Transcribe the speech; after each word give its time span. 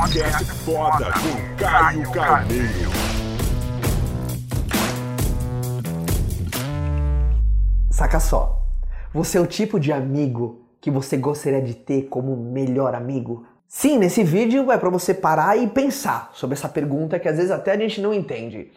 Podcast 0.00 0.44
Foda 0.64 1.12
com 1.12 1.56
Caio 1.62 2.10
Carneiro. 2.10 2.90
Saca 7.90 8.18
só. 8.18 8.66
Você 9.12 9.36
é 9.36 9.40
o 9.42 9.46
tipo 9.46 9.78
de 9.78 9.92
amigo 9.92 10.62
que 10.80 10.90
você 10.90 11.18
gostaria 11.18 11.60
de 11.60 11.74
ter 11.74 12.04
como 12.04 12.34
melhor 12.34 12.94
amigo? 12.94 13.44
Sim, 13.68 13.98
nesse 13.98 14.24
vídeo 14.24 14.72
é 14.72 14.78
para 14.78 14.88
você 14.88 15.12
parar 15.12 15.58
e 15.58 15.68
pensar 15.68 16.30
sobre 16.32 16.56
essa 16.56 16.68
pergunta 16.68 17.18
que 17.18 17.28
às 17.28 17.36
vezes 17.36 17.50
até 17.50 17.72
a 17.72 17.78
gente 17.78 18.00
não 18.00 18.14
entende. 18.14 18.72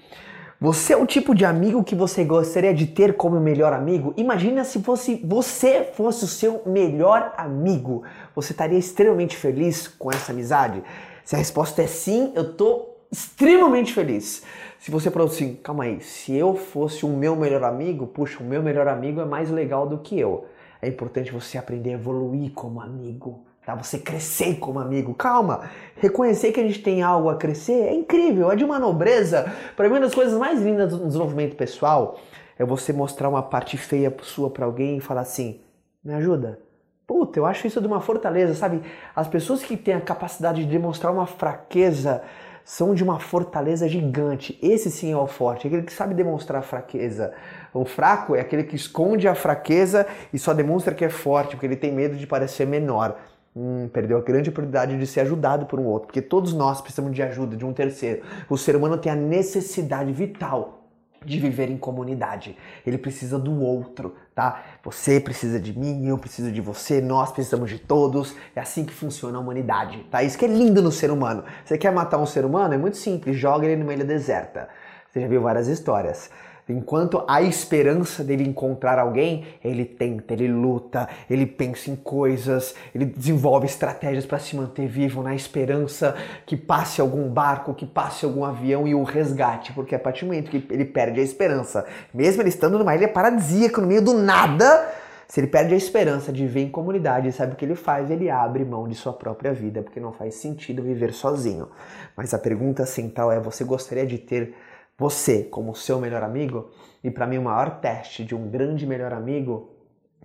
Você 0.64 0.94
é 0.94 0.96
o 0.96 1.06
tipo 1.06 1.36
de 1.36 1.44
amigo 1.44 1.84
que 1.84 1.94
você 1.94 2.24
gostaria 2.24 2.74
de 2.74 2.88
ter 2.88 3.18
como 3.18 3.38
melhor 3.38 3.74
amigo? 3.74 4.14
Imagina 4.16 4.64
se 4.64 4.82
fosse 4.82 5.16
você 5.22 5.92
fosse 5.94 6.24
o 6.24 6.28
seu 6.28 6.62
melhor 6.66 7.34
amigo. 7.36 8.04
Você 8.34 8.54
estaria 8.54 8.80
extremamente 8.80 9.36
feliz 9.36 9.90
com 9.90 10.10
essa 10.10 10.32
amizade? 10.32 10.82
Se 11.26 11.36
a 11.36 11.38
resposta 11.38 11.82
é 11.82 11.86
sim, 11.86 12.32
eu 12.34 12.54
tô 12.54 12.96
extremamente 13.12 13.92
feliz. 13.92 14.42
Se 14.80 14.90
você 14.90 15.12
falou 15.12 15.28
assim, 15.28 15.56
calma 15.56 15.84
aí, 15.84 16.00
se 16.00 16.34
eu 16.34 16.56
fosse 16.56 17.06
o 17.06 17.10
meu 17.10 17.36
melhor 17.36 17.66
amigo, 17.66 18.08
puxa, 18.08 18.42
o 18.42 18.46
meu 18.46 18.64
melhor 18.64 18.88
amigo 18.88 19.20
é 19.20 19.26
mais 19.26 19.50
legal 19.50 19.86
do 19.86 19.98
que 19.98 20.18
eu. 20.18 20.46
É 20.82 20.88
importante 20.88 21.30
você 21.30 21.58
aprender 21.58 21.90
a 21.90 21.96
evoluir 21.96 22.54
como 22.54 22.80
amigo 22.80 23.44
tá? 23.66 23.76
Você 23.76 23.98
crescer 23.98 24.56
como 24.56 24.80
amigo. 24.80 25.14
Calma, 25.14 25.70
reconhecer 25.98 26.52
que 26.52 26.60
a 26.60 26.64
gente 26.64 26.82
tem 26.82 27.02
algo 27.02 27.30
a 27.30 27.36
crescer 27.36 27.88
é 27.88 27.94
incrível, 27.94 28.52
é 28.52 28.56
de 28.56 28.64
uma 28.64 28.80
nobreza. 28.80 29.52
Para 29.76 29.88
mim, 29.88 29.96
uma 29.96 30.02
das 30.02 30.16
coisas 30.16 30.38
mais 30.38 30.62
lindas 30.62 30.92
do 30.92 31.06
desenvolvimento 31.08 31.56
pessoal 31.56 32.20
é 32.58 32.66
você 32.66 32.94
mostrar 32.94 33.30
uma 33.30 33.42
parte 33.42 33.78
feia 33.78 34.14
sua 34.22 34.50
para 34.50 34.66
alguém 34.66 34.98
e 34.98 35.02
falar 35.02 35.22
assim: 35.22 35.62
me 36.04 36.14
ajuda. 36.14 36.60
Puta, 37.06 37.38
eu 37.38 37.46
acho 37.46 37.68
isso 37.68 37.82
de 37.82 37.88
uma 37.88 38.00
fortaleza, 38.00 38.56
sabe? 38.56 38.82
As 39.16 39.28
pessoas 39.28 39.62
que 39.62 39.76
têm 39.76 39.94
a 39.94 40.02
capacidade 40.02 40.64
de 40.64 40.72
demonstrar 40.72 41.12
uma 41.12 41.26
fraqueza 41.26 42.24
são 42.64 42.96
de 42.96 43.04
uma 43.04 43.20
fortaleza 43.20 43.90
gigante. 43.90 44.58
Esse 44.62 44.90
sim 44.90 45.12
é 45.12 45.18
o 45.18 45.28
forte, 45.28 45.66
é 45.66 45.68
aquele 45.68 45.84
que 45.84 45.92
sabe 45.92 46.14
demonstrar 46.14 46.60
a 46.60 46.64
fraqueza. 46.64 47.34
O 47.74 47.84
fraco 47.84 48.38
é 48.38 48.40
aquele 48.40 48.64
que 48.64 48.78
esconde 48.78 49.28
a 49.28 49.36
fraqueza 49.36 50.08
e 50.32 50.40
só 50.40 50.54
demonstra 50.54 50.96
que 50.96 51.04
é 51.04 51.10
forte, 51.10 51.52
porque 51.52 51.66
ele 51.66 51.76
tem 51.76 51.92
medo 51.92 52.16
de 52.16 52.26
parecer 52.26 52.66
menor 52.66 53.18
hum, 53.56 53.90
perdeu 53.92 54.18
a 54.18 54.22
grande 54.22 54.50
oportunidade 54.50 54.98
de 54.98 55.08
ser 55.08 55.22
ajudado 55.22 55.66
por 55.66 55.80
um 55.80 55.86
outro, 55.86 56.08
porque 56.08 56.22
todos 56.22 56.54
nós 56.54 56.82
precisamos 56.82 57.14
de 57.14 57.22
ajuda 57.22 57.56
de 57.56 57.66
um 57.66 57.74
terceiro. 57.74 58.24
O 58.50 58.58
ser 58.58 58.76
humano 58.76 58.98
tem 58.98 59.12
a 59.12 59.16
necessidade 59.16 60.12
vital 60.12 60.84
de 61.26 61.40
viver 61.40 61.70
em 61.70 61.78
comunidade. 61.78 62.58
Ele 62.86 62.98
precisa 62.98 63.40
do 63.40 63.62
outro, 63.62 64.16
tá? 64.36 64.64
Você 64.84 65.20
precisa 65.20 65.60
de 65.60 65.78
mim, 65.78 66.08
eu 66.08 66.18
preciso 66.18 66.52
de 66.52 66.62
você, 66.62 67.02
nós 67.02 67.32
precisamos 67.32 67.70
de 67.70 67.80
todos. 67.80 68.36
É 68.56 68.60
assim 68.60 68.86
que 68.86 68.94
funciona 68.94 69.38
a 69.38 69.42
humanidade, 69.42 70.06
tá? 70.12 70.22
Isso 70.22 70.38
que 70.38 70.46
é 70.46 70.48
lindo 70.48 70.82
no 70.82 70.92
ser 70.92 71.12
humano. 71.12 71.44
Você 71.64 71.78
quer 71.78 71.92
matar 71.92 72.18
um 72.18 72.26
ser 72.26 72.46
humano? 72.46 72.74
É 72.74 72.78
muito 72.78 72.98
simples, 72.98 73.38
joga 73.38 73.66
ele 73.66 73.78
numa 73.78 73.94
ilha 73.94 74.06
deserta. 74.06 74.68
Você 75.10 75.22
já 75.22 75.28
viu 75.28 75.42
várias 75.42 75.68
histórias. 75.68 76.30
Enquanto 76.68 77.24
há 77.28 77.42
esperança 77.42 78.24
dele 78.24 78.48
encontrar 78.48 78.98
alguém, 78.98 79.46
ele 79.64 79.84
tenta, 79.84 80.34
ele 80.34 80.48
luta, 80.48 81.10
ele 81.30 81.46
pensa 81.46 81.92
em 81.92 81.96
coisas, 81.96 82.74
ele 82.96 83.06
desenvolve 83.06 83.66
estratégias 83.66 84.26
para 84.26 84.40
se 84.40 84.56
manter 84.56 84.88
vivo 84.88 85.22
na 85.22 85.36
esperança 85.36 86.16
que 86.46 86.56
passe 86.56 87.02
algum 87.02 87.28
barco, 87.28 87.74
que 87.74 87.86
passe 87.86 88.24
algum 88.24 88.46
avião 88.46 88.88
e 88.88 88.96
o 88.96 89.04
resgate, 89.04 89.74
porque 89.74 89.94
a 89.94 90.00
partir 90.00 90.24
do 90.24 90.28
momento 90.28 90.50
que 90.50 90.66
ele 90.70 90.86
perde 90.86 91.20
a 91.20 91.24
esperança, 91.24 91.86
mesmo 92.14 92.42
ele 92.42 92.50
estando 92.50 92.78
numa 92.78 92.96
ilha 92.96 93.10
paradisíaca 93.10 93.82
no 93.82 93.88
meio 93.88 94.02
do 94.02 94.14
nada, 94.14 94.90
se 95.28 95.40
ele 95.40 95.48
perde 95.48 95.74
a 95.74 95.78
esperança 95.78 96.32
de 96.32 96.44
viver 96.44 96.62
em 96.62 96.70
comunidade, 96.70 97.32
sabe 97.32 97.54
o 97.54 97.56
que 97.56 97.66
ele 97.66 97.76
faz? 97.76 98.12
Ele 98.12 98.30
abre 98.30 98.64
mão 98.64 98.88
de 98.88 98.94
sua 98.94 99.12
própria 99.12 99.52
vida, 99.52 99.82
porque 99.82 100.00
não 100.00 100.14
faz 100.14 100.36
sentido 100.36 100.84
viver 100.84 101.12
sozinho. 101.12 101.70
Mas 102.16 102.34
a 102.34 102.38
pergunta 102.38 102.86
central 102.86 103.32
é: 103.32 103.40
você 103.40 103.64
gostaria 103.64 104.06
de 104.06 104.20
ter 104.20 104.54
você 104.98 105.44
como 105.44 105.76
seu 105.76 106.00
melhor 106.00 106.24
amigo. 106.24 106.70
E 107.04 107.12
para 107.12 107.28
mim, 107.28 107.38
o 107.38 107.44
maior 107.44 107.80
teste 107.80 108.24
de 108.24 108.36
um 108.36 108.50
grande 108.50 108.86
melhor 108.86 109.14
amigo, 109.14 109.72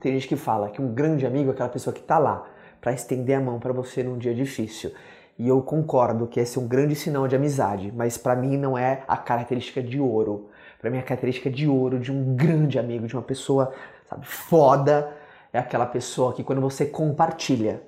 tem 0.00 0.12
gente 0.12 0.28
que 0.28 0.36
fala 0.36 0.70
que 0.70 0.80
um 0.80 0.92
grande 0.94 1.26
amigo 1.26 1.50
é 1.50 1.52
aquela 1.52 1.68
pessoa 1.68 1.92
que 1.92 2.00
está 2.00 2.18
lá 2.18 2.46
para 2.80 2.92
estender 2.92 3.36
a 3.36 3.40
mão 3.40 3.58
para 3.58 3.72
você 3.72 4.02
num 4.02 4.16
dia 4.16 4.34
difícil. 4.34 4.92
E 5.38 5.46
eu 5.48 5.62
concordo 5.62 6.26
que 6.26 6.40
esse 6.40 6.58
é 6.58 6.60
um 6.60 6.66
grande 6.66 6.94
sinal 6.94 7.28
de 7.28 7.36
amizade, 7.36 7.92
mas 7.94 8.18
para 8.18 8.34
mim 8.34 8.56
não 8.56 8.76
é 8.76 9.04
a 9.06 9.16
característica 9.16 9.82
de 9.82 10.00
ouro. 10.00 10.48
Para 10.80 10.90
mim 10.90 10.98
a 10.98 11.02
característica 11.02 11.48
de 11.48 11.68
ouro 11.68 11.98
de 11.98 12.10
um 12.10 12.34
grande 12.34 12.78
amigo, 12.78 13.06
de 13.06 13.14
uma 13.14 13.22
pessoa, 13.22 13.72
sabe, 14.08 14.26
foda, 14.26 15.12
é 15.52 15.58
aquela 15.58 15.86
pessoa 15.86 16.32
que 16.32 16.42
quando 16.42 16.60
você 16.60 16.86
compartilha 16.86 17.82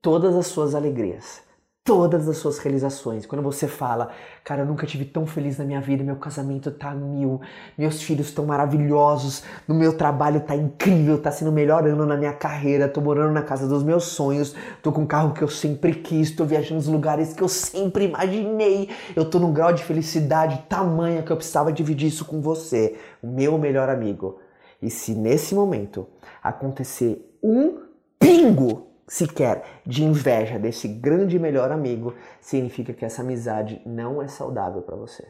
todas 0.00 0.34
as 0.34 0.46
suas 0.46 0.74
alegrias, 0.74 1.42
todas 1.84 2.28
as 2.28 2.36
suas 2.36 2.58
realizações. 2.58 3.26
Quando 3.26 3.42
você 3.42 3.66
fala, 3.66 4.10
cara, 4.44 4.62
eu 4.62 4.66
nunca 4.66 4.86
tive 4.86 5.04
tão 5.04 5.26
feliz 5.26 5.58
na 5.58 5.64
minha 5.64 5.80
vida, 5.80 6.04
meu 6.04 6.14
casamento 6.14 6.70
tá 6.70 6.94
mil, 6.94 7.40
meus 7.76 8.00
filhos 8.00 8.28
estão 8.28 8.46
maravilhosos, 8.46 9.42
no 9.66 9.74
meu 9.74 9.96
trabalho 9.96 10.40
tá 10.40 10.54
incrível, 10.54 11.20
tá 11.20 11.32
sendo 11.32 11.48
o 11.48 11.52
melhor 11.52 11.84
ano 11.86 12.06
na 12.06 12.16
minha 12.16 12.32
carreira, 12.32 12.88
tô 12.88 13.00
morando 13.00 13.32
na 13.32 13.42
casa 13.42 13.66
dos 13.66 13.82
meus 13.82 14.04
sonhos, 14.04 14.54
tô 14.80 14.92
com 14.92 15.02
o 15.02 15.06
carro 15.06 15.34
que 15.34 15.42
eu 15.42 15.48
sempre 15.48 15.94
quis, 15.94 16.30
tô 16.30 16.44
viajando 16.44 16.76
nos 16.76 16.86
lugares 16.86 17.32
que 17.32 17.42
eu 17.42 17.48
sempre 17.48 18.04
imaginei, 18.04 18.88
eu 19.16 19.28
tô 19.28 19.40
num 19.40 19.52
grau 19.52 19.72
de 19.72 19.82
felicidade 19.82 20.64
tamanha 20.68 21.22
que 21.22 21.32
eu 21.32 21.36
precisava 21.36 21.72
dividir 21.72 22.08
isso 22.08 22.24
com 22.24 22.40
você, 22.40 22.96
o 23.20 23.26
meu 23.26 23.58
melhor 23.58 23.88
amigo. 23.88 24.38
E 24.80 24.88
se 24.88 25.14
nesse 25.14 25.52
momento 25.52 26.06
acontecer 26.42 27.36
um 27.42 27.80
pingo 28.20 28.91
sequer 29.06 29.64
de 29.84 30.04
inveja 30.04 30.58
desse 30.58 30.88
grande 30.88 31.38
melhor 31.38 31.70
amigo, 31.70 32.14
significa 32.40 32.92
que 32.92 33.04
essa 33.04 33.22
amizade 33.22 33.80
não 33.84 34.22
é 34.22 34.28
saudável 34.28 34.82
para 34.82 34.96
você. 34.96 35.26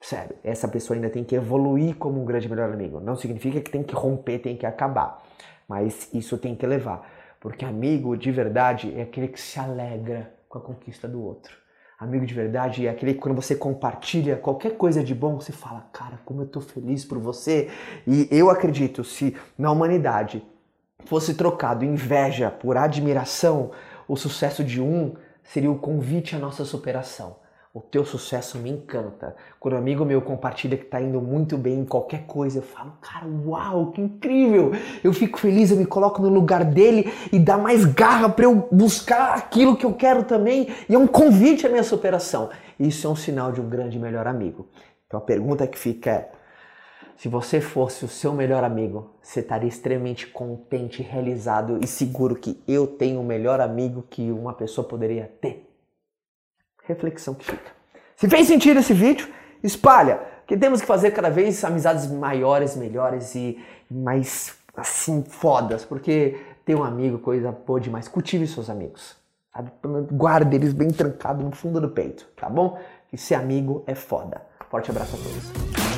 Sério, 0.00 0.36
essa 0.44 0.68
pessoa 0.68 0.96
ainda 0.96 1.10
tem 1.10 1.24
que 1.24 1.34
evoluir 1.34 1.96
como 1.96 2.22
um 2.22 2.24
grande 2.24 2.48
melhor 2.48 2.72
amigo. 2.72 3.00
Não 3.00 3.16
significa 3.16 3.60
que 3.60 3.70
tem 3.70 3.82
que 3.82 3.94
romper, 3.94 4.38
tem 4.38 4.56
que 4.56 4.64
acabar. 4.64 5.22
Mas 5.68 6.08
isso 6.14 6.38
tem 6.38 6.54
que 6.54 6.66
levar. 6.66 7.06
Porque 7.40 7.64
amigo 7.64 8.16
de 8.16 8.30
verdade 8.30 8.94
é 8.96 9.02
aquele 9.02 9.28
que 9.28 9.40
se 9.40 9.58
alegra 9.58 10.32
com 10.48 10.58
a 10.58 10.60
conquista 10.60 11.08
do 11.08 11.22
outro. 11.22 11.56
Amigo 11.98 12.24
de 12.24 12.32
verdade 12.32 12.86
é 12.86 12.90
aquele 12.90 13.14
que 13.14 13.20
quando 13.20 13.34
você 13.34 13.56
compartilha 13.56 14.36
qualquer 14.36 14.76
coisa 14.76 15.02
de 15.02 15.14
bom, 15.14 15.40
você 15.40 15.50
fala, 15.50 15.88
cara, 15.92 16.20
como 16.24 16.42
eu 16.42 16.46
tô 16.46 16.60
feliz 16.60 17.04
por 17.04 17.18
você. 17.18 17.68
E 18.06 18.28
eu 18.30 18.50
acredito, 18.50 19.02
se 19.02 19.36
na 19.58 19.72
humanidade 19.72 20.46
fosse 21.08 21.32
trocado 21.32 21.86
inveja 21.86 22.50
por 22.50 22.76
admiração, 22.76 23.70
o 24.06 24.14
sucesso 24.14 24.62
de 24.62 24.78
um 24.78 25.14
seria 25.42 25.70
o 25.70 25.78
convite 25.78 26.36
à 26.36 26.38
nossa 26.38 26.66
superação. 26.66 27.36
O 27.72 27.80
teu 27.80 28.04
sucesso 28.04 28.58
me 28.58 28.68
encanta. 28.70 29.34
Quando 29.58 29.74
um 29.74 29.78
amigo 29.78 30.04
meu 30.04 30.20
compartilha 30.20 30.76
que 30.76 30.84
está 30.84 31.00
indo 31.00 31.18
muito 31.20 31.56
bem 31.56 31.80
em 31.80 31.84
qualquer 31.86 32.26
coisa, 32.26 32.58
eu 32.58 32.62
falo, 32.62 32.92
cara, 33.00 33.26
uau, 33.46 33.90
que 33.90 34.02
incrível! 34.02 34.72
Eu 35.02 35.14
fico 35.14 35.38
feliz, 35.38 35.70
eu 35.70 35.78
me 35.78 35.86
coloco 35.86 36.20
no 36.20 36.28
lugar 36.28 36.62
dele 36.62 37.10
e 37.32 37.38
dá 37.38 37.56
mais 37.56 37.86
garra 37.86 38.28
para 38.28 38.44
eu 38.44 38.68
buscar 38.70 39.34
aquilo 39.34 39.76
que 39.76 39.86
eu 39.86 39.94
quero 39.94 40.24
também. 40.24 40.68
E 40.88 40.94
é 40.94 40.98
um 40.98 41.06
convite 41.06 41.66
à 41.66 41.70
minha 41.70 41.84
superação. 41.84 42.50
Isso 42.78 43.06
é 43.06 43.10
um 43.10 43.16
sinal 43.16 43.50
de 43.50 43.62
um 43.62 43.68
grande 43.68 43.98
melhor 43.98 44.26
amigo. 44.26 44.68
Então 45.06 45.18
a 45.20 45.22
pergunta 45.22 45.66
que 45.66 45.78
fica 45.78 46.10
é: 46.10 46.30
se 47.18 47.28
você 47.28 47.60
fosse 47.60 48.04
o 48.04 48.08
seu 48.08 48.32
melhor 48.32 48.62
amigo, 48.62 49.10
você 49.20 49.40
estaria 49.40 49.68
extremamente 49.68 50.28
contente, 50.28 51.02
realizado 51.02 51.80
e 51.82 51.86
seguro 51.86 52.36
que 52.36 52.62
eu 52.66 52.86
tenho 52.86 53.20
o 53.20 53.24
melhor 53.24 53.60
amigo 53.60 54.04
que 54.08 54.30
uma 54.30 54.54
pessoa 54.54 54.86
poderia 54.86 55.28
ter. 55.40 55.68
Reflexão 56.84 57.34
que 57.34 57.44
fica. 57.44 57.72
Se 58.14 58.28
fez 58.28 58.46
sentido 58.46 58.78
esse 58.78 58.94
vídeo, 58.94 59.28
espalha, 59.64 60.20
que 60.46 60.56
temos 60.56 60.80
que 60.80 60.86
fazer 60.86 61.10
cada 61.10 61.28
vez 61.28 61.62
amizades 61.64 62.06
maiores, 62.06 62.76
melhores 62.76 63.34
e 63.34 63.58
mais 63.90 64.56
assim 64.76 65.24
fodas, 65.24 65.84
porque 65.84 66.38
ter 66.64 66.76
um 66.76 66.84
amigo 66.84 67.18
coisa 67.18 67.50
boa 67.50 67.80
demais. 67.80 68.06
Cultive 68.06 68.46
seus 68.46 68.70
amigos. 68.70 69.16
Sabe? 69.52 69.72
Guarde 70.12 70.54
eles 70.54 70.72
bem 70.72 70.88
trancados 70.88 71.44
no 71.44 71.50
fundo 71.50 71.80
do 71.80 71.88
peito, 71.88 72.28
tá 72.36 72.48
bom? 72.48 72.78
Que 73.08 73.18
ser 73.18 73.34
amigo 73.34 73.82
é 73.88 73.94
foda. 73.96 74.40
Forte 74.70 74.88
abraço 74.92 75.16
a 75.16 75.18
todos. 75.18 75.97